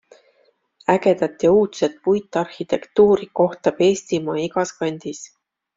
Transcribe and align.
Ägedat 0.93 1.43
ja 1.47 1.51
uudset 1.57 2.01
puitarhitektuuri 2.07 3.31
kohtab 3.43 3.87
Eestimaa 3.91 4.41
igas 4.49 4.79
kandis. 4.83 5.25